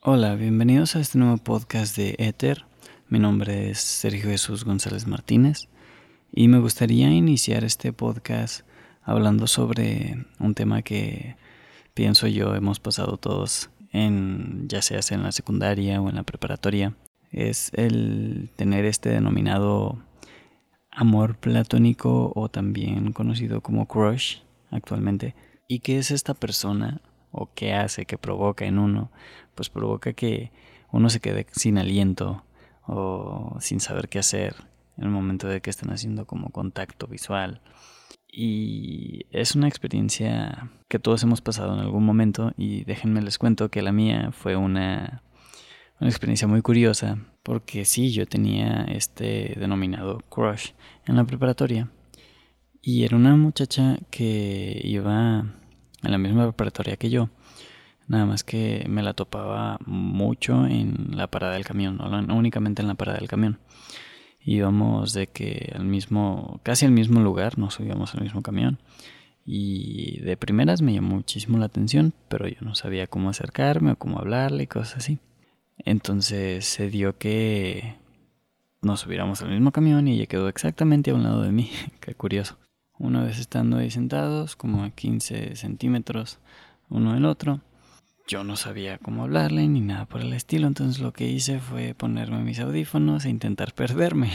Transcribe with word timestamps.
Hola, 0.00 0.36
bienvenidos 0.36 0.94
a 0.94 1.00
este 1.00 1.18
nuevo 1.18 1.38
podcast 1.38 1.96
de 1.96 2.14
Ether. 2.18 2.66
Mi 3.08 3.18
nombre 3.18 3.68
es 3.70 3.80
Sergio 3.80 4.30
Jesús 4.30 4.64
González 4.64 5.08
Martínez 5.08 5.68
y 6.30 6.46
me 6.46 6.60
gustaría 6.60 7.10
iniciar 7.10 7.64
este 7.64 7.92
podcast 7.92 8.64
hablando 9.02 9.48
sobre 9.48 10.24
un 10.38 10.54
tema 10.54 10.82
que 10.82 11.36
pienso 11.94 12.28
yo 12.28 12.54
hemos 12.54 12.78
pasado 12.78 13.16
todos 13.16 13.70
en 13.90 14.68
ya 14.68 14.82
sea 14.82 15.00
en 15.10 15.24
la 15.24 15.32
secundaria 15.32 16.00
o 16.00 16.08
en 16.08 16.14
la 16.14 16.22
preparatoria. 16.22 16.94
Es 17.32 17.72
el 17.74 18.50
tener 18.54 18.84
este 18.84 19.08
denominado 19.08 19.98
amor 20.92 21.38
platónico 21.38 22.32
o 22.36 22.48
también 22.48 23.12
conocido 23.12 23.62
como 23.62 23.88
crush 23.88 24.42
actualmente. 24.70 25.34
¿Y 25.66 25.80
qué 25.80 25.98
es 25.98 26.12
esta 26.12 26.34
persona 26.34 27.02
o 27.30 27.50
qué 27.54 27.74
hace, 27.74 28.06
que 28.06 28.18
provoca 28.18 28.64
en 28.64 28.78
uno, 28.78 29.10
pues 29.54 29.70
provoca 29.70 30.12
que 30.12 30.50
uno 30.90 31.10
se 31.10 31.20
quede 31.20 31.46
sin 31.52 31.78
aliento 31.78 32.44
o 32.86 33.56
sin 33.60 33.80
saber 33.80 34.08
qué 34.08 34.18
hacer 34.18 34.54
en 34.96 35.04
el 35.04 35.10
momento 35.10 35.46
de 35.46 35.60
que 35.60 35.70
están 35.70 35.90
haciendo 35.90 36.26
como 36.26 36.50
contacto 36.50 37.06
visual. 37.06 37.60
Y 38.30 39.26
es 39.30 39.54
una 39.54 39.68
experiencia 39.68 40.70
que 40.88 40.98
todos 40.98 41.22
hemos 41.22 41.40
pasado 41.40 41.74
en 41.74 41.80
algún 41.80 42.04
momento 42.04 42.52
y 42.56 42.84
déjenme 42.84 43.22
les 43.22 43.38
cuento 43.38 43.70
que 43.70 43.82
la 43.82 43.92
mía 43.92 44.30
fue 44.32 44.56
una, 44.56 45.22
una 46.00 46.10
experiencia 46.10 46.46
muy 46.46 46.62
curiosa 46.62 47.18
porque 47.42 47.84
sí, 47.84 48.10
yo 48.12 48.26
tenía 48.26 48.84
este 48.88 49.56
denominado 49.58 50.18
crush 50.28 50.72
en 51.06 51.16
la 51.16 51.24
preparatoria 51.24 51.90
y 52.82 53.04
era 53.04 53.16
una 53.16 53.34
muchacha 53.36 53.98
que 54.10 54.80
iba 54.84 55.46
en 56.02 56.10
la 56.10 56.18
misma 56.18 56.44
preparatoria 56.44 56.96
que 56.96 57.10
yo. 57.10 57.28
Nada 58.06 58.24
más 58.24 58.42
que 58.42 58.86
me 58.88 59.02
la 59.02 59.12
topaba 59.12 59.78
mucho 59.84 60.66
en 60.66 61.16
la 61.16 61.26
parada 61.26 61.54
del 61.54 61.64
camión, 61.64 61.98
no 61.98 62.36
únicamente 62.36 62.80
en 62.80 62.88
la 62.88 62.94
parada 62.94 63.18
del 63.18 63.28
camión. 63.28 63.58
Íbamos 64.40 65.12
de 65.12 65.26
que 65.26 65.72
al 65.74 65.84
mismo, 65.84 66.60
casi 66.62 66.86
al 66.86 66.92
mismo 66.92 67.20
lugar, 67.20 67.58
nos 67.58 67.74
subíamos 67.74 68.14
al 68.14 68.22
mismo 68.22 68.42
camión. 68.42 68.78
Y 69.44 70.20
de 70.20 70.36
primeras 70.36 70.80
me 70.80 70.94
llamó 70.94 71.16
muchísimo 71.16 71.58
la 71.58 71.66
atención, 71.66 72.14
pero 72.28 72.48
yo 72.48 72.58
no 72.62 72.74
sabía 72.74 73.06
cómo 73.06 73.30
acercarme 73.30 73.92
o 73.92 73.96
cómo 73.96 74.18
hablarle 74.18 74.64
y 74.64 74.66
cosas 74.66 74.98
así. 74.98 75.18
Entonces 75.78 76.64
se 76.64 76.88
dio 76.90 77.18
que 77.18 77.96
nos 78.80 79.00
subiéramos 79.00 79.42
al 79.42 79.50
mismo 79.50 79.72
camión 79.72 80.08
y 80.08 80.14
ella 80.14 80.26
quedó 80.26 80.48
exactamente 80.48 81.10
a 81.10 81.14
un 81.14 81.24
lado 81.24 81.42
de 81.42 81.52
mí. 81.52 81.70
Qué 82.00 82.14
curioso. 82.14 82.56
Una 82.98 83.22
vez 83.22 83.38
estando 83.38 83.78
ahí 83.78 83.90
sentados, 83.90 84.56
como 84.56 84.82
a 84.82 84.90
15 84.90 85.54
centímetros 85.54 86.38
uno 86.88 87.14
del 87.14 87.26
otro, 87.26 87.60
yo 88.26 88.44
no 88.44 88.56
sabía 88.56 88.98
cómo 88.98 89.22
hablarle 89.22 89.66
ni 89.68 89.80
nada 89.80 90.04
por 90.04 90.20
el 90.20 90.34
estilo, 90.34 90.66
entonces 90.66 91.00
lo 91.00 91.14
que 91.14 91.26
hice 91.26 91.60
fue 91.60 91.94
ponerme 91.94 92.42
mis 92.42 92.60
audífonos 92.60 93.24
e 93.24 93.30
intentar 93.30 93.72
perderme. 93.72 94.30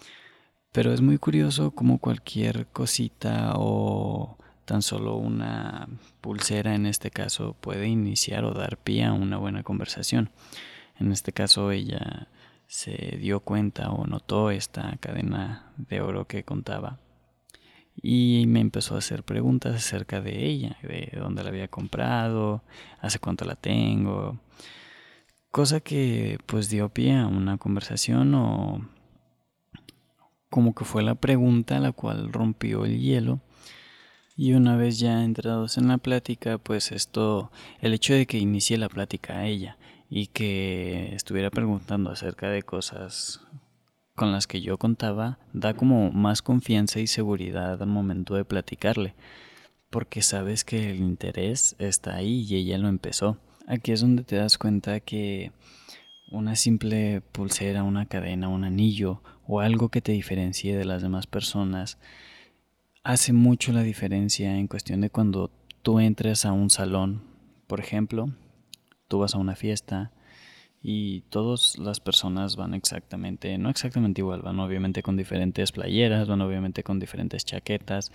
Pero 0.72 0.92
es 0.92 1.00
muy 1.00 1.18
curioso 1.18 1.72
cómo 1.72 1.98
cualquier 1.98 2.68
cosita 2.68 3.54
o 3.56 4.38
tan 4.66 4.82
solo 4.82 5.16
una 5.16 5.88
pulsera 6.20 6.76
en 6.76 6.86
este 6.86 7.10
caso 7.10 7.56
puede 7.60 7.88
iniciar 7.88 8.44
o 8.44 8.52
dar 8.52 8.76
pie 8.76 9.04
a 9.04 9.12
una 9.12 9.36
buena 9.38 9.64
conversación. 9.64 10.30
En 11.00 11.10
este 11.10 11.32
caso 11.32 11.72
ella 11.72 12.28
se 12.68 13.16
dio 13.18 13.40
cuenta 13.40 13.90
o 13.90 14.06
notó 14.06 14.52
esta 14.52 14.96
cadena 15.00 15.72
de 15.76 16.02
oro 16.02 16.26
que 16.26 16.44
contaba 16.44 17.00
y 18.02 18.44
me 18.46 18.60
empezó 18.60 18.94
a 18.94 18.98
hacer 18.98 19.24
preguntas 19.24 19.74
acerca 19.74 20.20
de 20.20 20.46
ella, 20.46 20.76
de 20.82 21.12
dónde 21.18 21.42
la 21.42 21.50
había 21.50 21.68
comprado, 21.68 22.62
hace 23.00 23.18
cuánto 23.18 23.44
la 23.44 23.56
tengo, 23.56 24.38
cosa 25.50 25.80
que 25.80 26.38
pues 26.46 26.70
dio 26.70 26.88
pie 26.88 27.16
a 27.16 27.26
una 27.26 27.58
conversación 27.58 28.34
o 28.34 28.88
como 30.50 30.74
que 30.74 30.84
fue 30.84 31.02
la 31.02 31.14
pregunta 31.14 31.78
la 31.80 31.92
cual 31.92 32.32
rompió 32.32 32.84
el 32.84 33.00
hielo. 33.00 33.40
Y 34.36 34.52
una 34.52 34.76
vez 34.76 35.00
ya 35.00 35.24
entrados 35.24 35.78
en 35.78 35.88
la 35.88 35.98
plática, 35.98 36.58
pues 36.58 36.92
esto, 36.92 37.50
el 37.80 37.92
hecho 37.92 38.14
de 38.14 38.26
que 38.26 38.38
inicie 38.38 38.78
la 38.78 38.88
plática 38.88 39.38
a 39.38 39.46
ella 39.46 39.78
y 40.08 40.28
que 40.28 41.12
estuviera 41.14 41.50
preguntando 41.50 42.10
acerca 42.10 42.48
de 42.48 42.62
cosas 42.62 43.40
con 44.18 44.32
las 44.32 44.46
que 44.48 44.60
yo 44.60 44.76
contaba 44.76 45.38
da 45.54 45.72
como 45.72 46.10
más 46.10 46.42
confianza 46.42 46.98
y 46.98 47.06
seguridad 47.06 47.80
al 47.80 47.88
momento 47.88 48.34
de 48.34 48.44
platicarle, 48.44 49.14
porque 49.88 50.20
sabes 50.20 50.64
que 50.64 50.90
el 50.90 50.96
interés 50.96 51.76
está 51.78 52.16
ahí 52.16 52.44
y 52.46 52.56
ella 52.56 52.76
lo 52.76 52.88
empezó. 52.88 53.38
Aquí 53.66 53.92
es 53.92 54.00
donde 54.00 54.24
te 54.24 54.36
das 54.36 54.58
cuenta 54.58 54.98
que 54.98 55.52
una 56.32 56.56
simple 56.56 57.22
pulsera, 57.32 57.84
una 57.84 58.06
cadena, 58.06 58.48
un 58.48 58.64
anillo 58.64 59.22
o 59.46 59.60
algo 59.60 59.88
que 59.88 60.02
te 60.02 60.12
diferencie 60.12 60.76
de 60.76 60.84
las 60.84 61.00
demás 61.00 61.26
personas 61.28 61.96
hace 63.04 63.32
mucho 63.32 63.72
la 63.72 63.82
diferencia 63.82 64.58
en 64.58 64.66
cuestión 64.66 65.00
de 65.00 65.10
cuando 65.10 65.52
tú 65.82 66.00
entres 66.00 66.44
a 66.44 66.52
un 66.52 66.70
salón. 66.70 67.22
Por 67.68 67.78
ejemplo, 67.78 68.34
tú 69.06 69.20
vas 69.20 69.36
a 69.36 69.38
una 69.38 69.54
fiesta 69.54 70.10
y 70.82 71.22
todas 71.22 71.76
las 71.78 71.98
personas 71.98 72.56
van 72.56 72.72
exactamente, 72.72 73.58
no 73.58 73.68
exactamente 73.68 74.20
igual, 74.20 74.42
van 74.42 74.60
obviamente 74.60 75.02
con 75.02 75.16
diferentes 75.16 75.72
playeras, 75.72 76.28
van 76.28 76.40
obviamente 76.40 76.84
con 76.84 77.00
diferentes 77.00 77.44
chaquetas, 77.44 78.12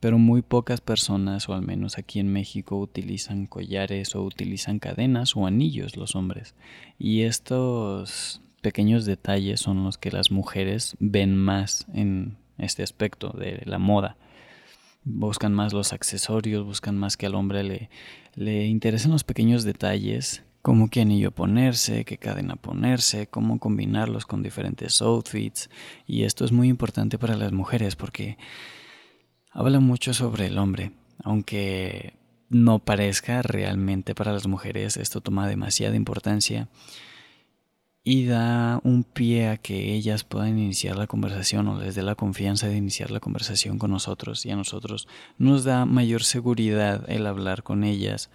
pero 0.00 0.18
muy 0.18 0.42
pocas 0.42 0.80
personas, 0.80 1.48
o 1.48 1.54
al 1.54 1.62
menos 1.62 1.98
aquí 1.98 2.18
en 2.18 2.32
México, 2.32 2.78
utilizan 2.78 3.46
collares 3.46 4.14
o 4.14 4.22
utilizan 4.22 4.78
cadenas 4.78 5.36
o 5.36 5.46
anillos 5.46 5.96
los 5.96 6.16
hombres. 6.16 6.54
Y 6.98 7.22
estos 7.22 8.40
pequeños 8.62 9.04
detalles 9.04 9.60
son 9.60 9.84
los 9.84 9.98
que 9.98 10.10
las 10.10 10.30
mujeres 10.30 10.96
ven 10.98 11.36
más 11.36 11.86
en 11.92 12.36
este 12.58 12.82
aspecto 12.82 13.30
de 13.30 13.62
la 13.66 13.78
moda. 13.78 14.16
Buscan 15.04 15.52
más 15.52 15.72
los 15.72 15.92
accesorios, 15.92 16.64
buscan 16.64 16.96
más 16.96 17.16
que 17.16 17.26
al 17.26 17.34
hombre 17.34 17.62
le, 17.62 17.90
le 18.34 18.66
interesen 18.66 19.12
los 19.12 19.22
pequeños 19.22 19.64
detalles 19.64 20.45
como 20.66 20.90
qué 20.90 21.02
anillo 21.02 21.30
ponerse, 21.30 22.04
qué 22.04 22.18
cadena 22.18 22.56
ponerse, 22.56 23.28
cómo 23.28 23.60
combinarlos 23.60 24.26
con 24.26 24.42
diferentes 24.42 25.00
outfits. 25.00 25.70
Y 26.08 26.24
esto 26.24 26.44
es 26.44 26.50
muy 26.50 26.66
importante 26.66 27.20
para 27.20 27.36
las 27.36 27.52
mujeres 27.52 27.94
porque 27.94 28.36
habla 29.52 29.78
mucho 29.78 30.12
sobre 30.12 30.46
el 30.46 30.58
hombre, 30.58 30.90
aunque 31.22 32.14
no 32.48 32.80
parezca 32.80 33.42
realmente 33.42 34.16
para 34.16 34.32
las 34.32 34.48
mujeres, 34.48 34.96
esto 34.96 35.20
toma 35.20 35.46
demasiada 35.46 35.94
importancia 35.94 36.66
y 38.02 38.24
da 38.24 38.80
un 38.82 39.04
pie 39.04 39.50
a 39.50 39.58
que 39.58 39.94
ellas 39.94 40.24
puedan 40.24 40.58
iniciar 40.58 40.96
la 40.96 41.06
conversación 41.06 41.68
o 41.68 41.80
les 41.80 41.94
dé 41.94 42.02
la 42.02 42.16
confianza 42.16 42.66
de 42.66 42.76
iniciar 42.76 43.12
la 43.12 43.20
conversación 43.20 43.78
con 43.78 43.92
nosotros. 43.92 44.44
Y 44.44 44.50
a 44.50 44.56
nosotros 44.56 45.06
nos 45.38 45.62
da 45.62 45.86
mayor 45.86 46.24
seguridad 46.24 47.08
el 47.08 47.24
hablar 47.28 47.62
con 47.62 47.84
ellas 47.84 48.30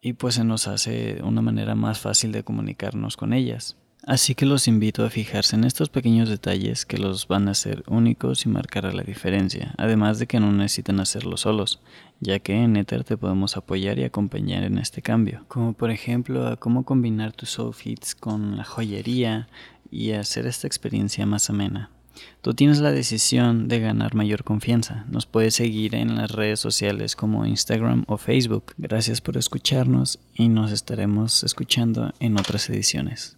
y 0.00 0.14
pues 0.14 0.36
se 0.36 0.44
nos 0.44 0.68
hace 0.68 1.20
una 1.22 1.42
manera 1.42 1.74
más 1.74 1.98
fácil 1.98 2.32
de 2.32 2.44
comunicarnos 2.44 3.16
con 3.16 3.32
ellas. 3.32 3.76
Así 4.06 4.36
que 4.36 4.46
los 4.46 4.68
invito 4.68 5.04
a 5.04 5.10
fijarse 5.10 5.56
en 5.56 5.64
estos 5.64 5.88
pequeños 5.88 6.28
detalles 6.28 6.86
que 6.86 6.96
los 6.96 7.26
van 7.26 7.48
a 7.48 7.50
hacer 7.50 7.82
únicos 7.88 8.46
y 8.46 8.48
marcar 8.48 8.94
la 8.94 9.02
diferencia, 9.02 9.74
además 9.78 10.20
de 10.20 10.28
que 10.28 10.38
no 10.38 10.52
necesitan 10.52 11.00
hacerlo 11.00 11.36
solos, 11.36 11.80
ya 12.20 12.38
que 12.38 12.54
en 12.54 12.76
Ether 12.76 13.02
te 13.02 13.16
podemos 13.16 13.56
apoyar 13.56 13.98
y 13.98 14.04
acompañar 14.04 14.62
en 14.62 14.78
este 14.78 15.02
cambio, 15.02 15.44
como 15.48 15.72
por 15.72 15.90
ejemplo 15.90 16.46
a 16.46 16.56
cómo 16.56 16.84
combinar 16.84 17.32
tus 17.32 17.58
outfits 17.58 18.14
con 18.14 18.56
la 18.56 18.62
joyería 18.62 19.48
y 19.90 20.12
hacer 20.12 20.46
esta 20.46 20.68
experiencia 20.68 21.26
más 21.26 21.50
amena. 21.50 21.90
Tú 22.42 22.54
tienes 22.54 22.78
la 22.78 22.92
decisión 22.92 23.68
de 23.68 23.80
ganar 23.80 24.14
mayor 24.14 24.44
confianza. 24.44 25.04
Nos 25.10 25.26
puedes 25.26 25.54
seguir 25.54 25.94
en 25.94 26.16
las 26.16 26.30
redes 26.30 26.60
sociales 26.60 27.16
como 27.16 27.46
Instagram 27.46 28.04
o 28.08 28.16
Facebook. 28.16 28.72
Gracias 28.78 29.20
por 29.20 29.36
escucharnos 29.36 30.18
y 30.34 30.48
nos 30.48 30.72
estaremos 30.72 31.44
escuchando 31.44 32.12
en 32.20 32.38
otras 32.38 32.70
ediciones. 32.70 33.35